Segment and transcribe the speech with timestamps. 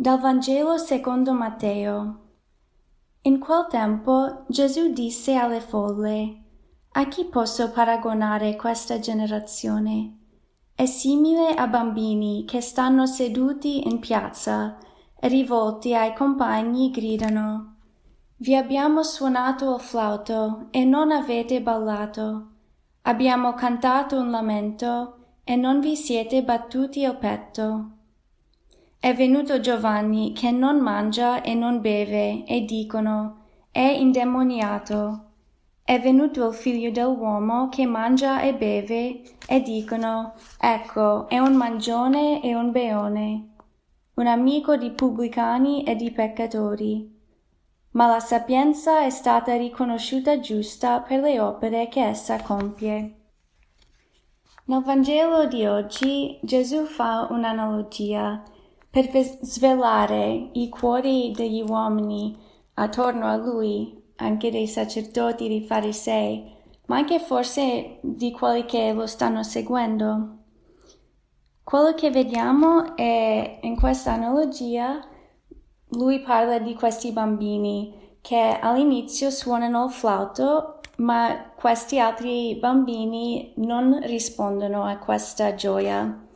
[0.00, 2.20] Dal Vangelo secondo Matteo.
[3.24, 6.44] In quel tempo Gesù disse alle folle,
[6.92, 10.20] A chi posso paragonare questa generazione?
[10.74, 14.78] È simile a bambini che stanno seduti in piazza
[15.20, 17.76] e rivolti ai compagni gridano,
[18.38, 22.52] Vi abbiamo suonato il flauto e non avete ballato.
[23.02, 27.98] Abbiamo cantato un lamento e non vi siete battuti il petto.
[29.02, 35.28] È venuto Giovanni che non mangia e non beve, e dicono, è indemoniato.
[35.82, 42.42] È venuto il figlio dell'uomo che mangia e beve, e dicono, ecco, è un mangione
[42.42, 43.48] e un beone,
[44.16, 47.18] un amico di pubblicani e di peccatori.
[47.92, 53.14] Ma la sapienza è stata riconosciuta giusta per le opere che essa compie.
[54.66, 58.42] Nel Vangelo di oggi Gesù fa un'analogia
[58.90, 59.08] per
[59.42, 62.36] svelare i cuori degli uomini
[62.74, 69.06] attorno a lui, anche dei sacerdoti, dei farisei, ma anche forse di quelli che lo
[69.06, 70.38] stanno seguendo.
[71.62, 75.00] Quello che vediamo è in questa analogia,
[75.90, 84.00] lui parla di questi bambini che all'inizio suonano il flauto, ma questi altri bambini non
[84.02, 86.26] rispondono a questa gioia.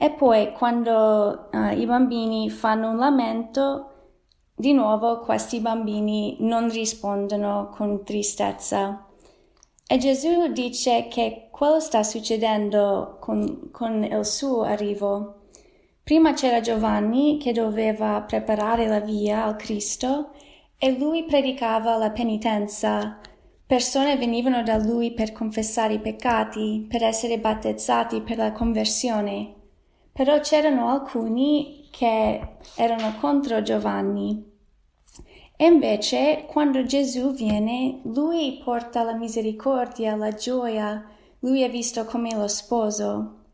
[0.00, 4.12] E poi quando uh, i bambini fanno un lamento,
[4.54, 9.08] di nuovo questi bambini non rispondono con tristezza.
[9.84, 15.46] E Gesù dice che quello sta succedendo con, con il suo arrivo.
[16.04, 20.30] Prima c'era Giovanni che doveva preparare la via al Cristo
[20.78, 23.18] e lui predicava la penitenza.
[23.66, 29.56] Persone venivano da lui per confessare i peccati, per essere battezzati per la conversione
[30.18, 34.44] però c'erano alcuni che erano contro Giovanni.
[35.56, 41.08] E invece, quando Gesù viene, lui porta la misericordia, la gioia,
[41.38, 43.44] lui è visto come lo sposo.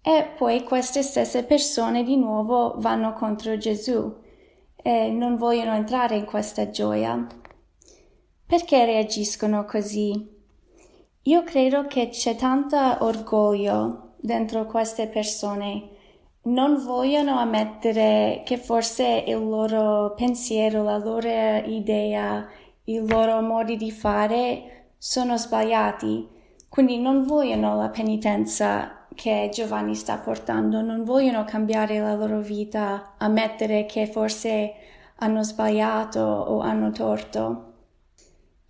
[0.00, 4.14] E poi queste stesse persone di nuovo vanno contro Gesù
[4.76, 7.26] e non vogliono entrare in questa gioia.
[8.46, 10.34] Perché reagiscono così?
[11.22, 15.94] Io credo che c'è tanto orgoglio dentro queste persone
[16.46, 22.46] non vogliono ammettere che forse il loro pensiero, la loro idea,
[22.84, 26.28] i loro modi di fare sono sbagliati.
[26.68, 33.14] Quindi non vogliono la penitenza che Giovanni sta portando, non vogliono cambiare la loro vita,
[33.18, 34.72] ammettere che forse
[35.16, 37.75] hanno sbagliato o hanno torto.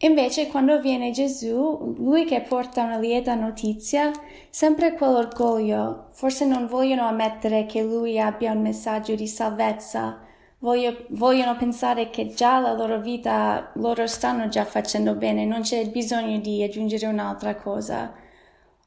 [0.07, 4.13] Invece quando viene Gesù, lui che porta una lieta notizia,
[4.51, 10.21] sempre quell'orgoglio, forse non vogliono ammettere che lui abbia un messaggio di salvezza,
[10.59, 15.87] Voglio, vogliono pensare che già la loro vita loro stanno già facendo bene, non c'è
[15.91, 18.15] bisogno di aggiungere un'altra cosa.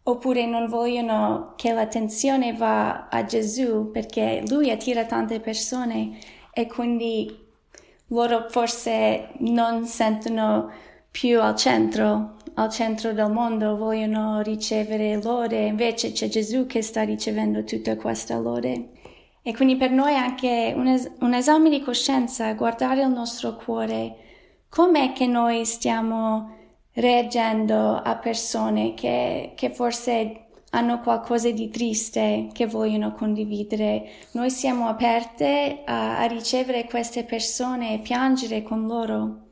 [0.04, 6.18] Oppure non vogliono che l'attenzione va a Gesù perché lui attira tante persone
[6.52, 7.48] e quindi
[8.08, 10.72] loro forse non sentono
[11.12, 17.04] più al centro, al centro del mondo, vogliono ricevere lode, invece c'è Gesù che sta
[17.04, 18.92] ricevendo tutta questa lode.
[19.42, 23.56] E quindi per noi è anche un, es- un esame di coscienza, guardare il nostro
[23.56, 24.16] cuore,
[24.70, 26.56] com'è che noi stiamo
[26.94, 34.10] reagendo a persone che, che forse hanno qualcosa di triste che vogliono condividere.
[34.34, 39.48] Noi siamo aperte a, a ricevere queste persone e piangere con loro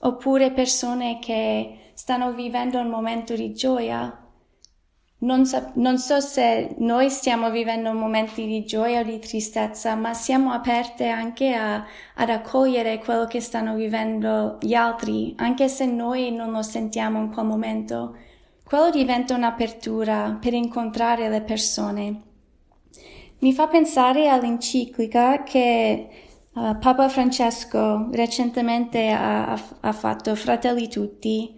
[0.00, 4.22] oppure persone che stanno vivendo un momento di gioia.
[5.20, 10.14] Non so, non so, se noi stiamo vivendo momenti di gioia o di tristezza, ma
[10.14, 11.84] siamo aperte anche a,
[12.14, 17.32] ad accogliere quello che stanno vivendo gli altri, anche se noi non lo sentiamo in
[17.32, 18.14] quel momento.
[18.62, 22.22] Quello diventa un'apertura per incontrare le persone.
[23.40, 26.08] Mi fa pensare all'enciclica che
[26.58, 31.56] Uh, Papa Francesco recentemente ha, ha, fatto Fratelli Tutti.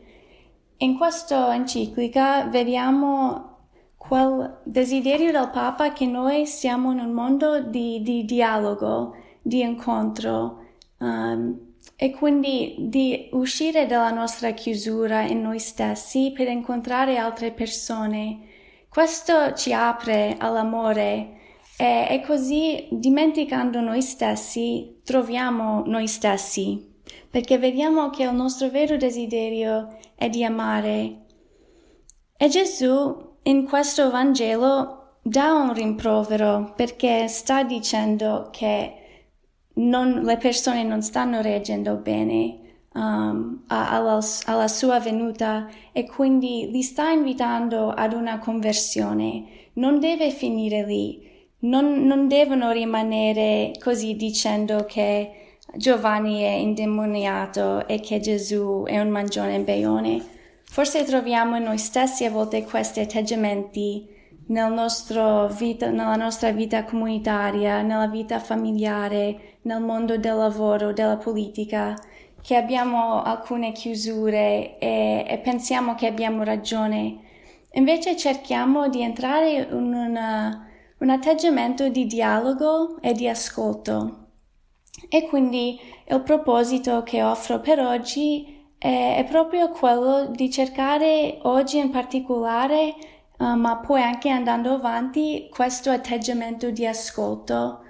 [0.76, 8.02] In questa enciclica vediamo quel desiderio del Papa che noi siamo in un mondo di,
[8.02, 10.66] di dialogo, di incontro
[10.98, 11.58] um,
[11.96, 18.40] e quindi di uscire dalla nostra chiusura in noi stessi per incontrare altre persone.
[18.86, 21.39] Questo ci apre all'amore
[21.80, 27.00] e, e così, dimenticando noi stessi, troviamo noi stessi,
[27.30, 31.24] perché vediamo che il nostro vero desiderio è di amare.
[32.36, 38.96] E Gesù in questo Vangelo dà un rimprovero perché sta dicendo che
[39.76, 42.58] non, le persone non stanno reagendo bene
[42.92, 49.68] um, alla, alla sua venuta e quindi li sta invitando ad una conversione.
[49.74, 51.29] Non deve finire lì.
[51.60, 59.08] Non, non devono rimanere così dicendo che Giovanni è indemoniato e che Gesù è un
[59.08, 60.22] mangione beone.
[60.64, 64.08] Forse troviamo in noi stessi a volte questi atteggiamenti
[64.46, 64.72] nel
[65.56, 71.94] vita, nella nostra vita comunitaria, nella vita familiare, nel mondo del lavoro, della politica,
[72.42, 77.18] che abbiamo alcune chiusure e, e pensiamo che abbiamo ragione.
[77.72, 80.68] Invece cerchiamo di entrare in una,
[81.00, 84.28] un atteggiamento di dialogo e di ascolto.
[85.08, 91.78] E quindi il proposito che offro per oggi è, è proprio quello di cercare oggi
[91.78, 92.94] in particolare
[93.38, 97.84] uh, ma poi anche andando avanti questo atteggiamento di ascolto.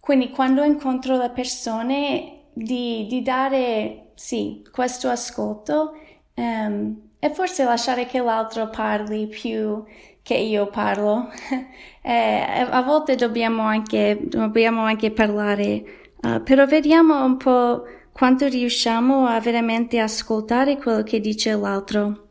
[0.00, 5.92] Quindi quando incontro le persone di, di dare sì, questo ascolto
[6.34, 9.84] um, e forse lasciare che l'altro parli più
[10.22, 11.28] che io parlo.
[12.02, 19.26] eh, a volte dobbiamo anche, dobbiamo anche parlare, uh, però vediamo un po' quanto riusciamo
[19.26, 22.28] a veramente ascoltare quello che dice l'altro.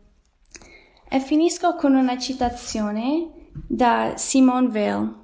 [1.09, 5.18] E finisco con una citazione da Simone Weil.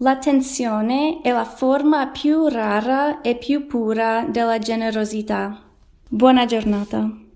[0.00, 5.60] L'attenzione è la forma più rara e più pura della generosità.
[6.08, 7.26] Buona giornata.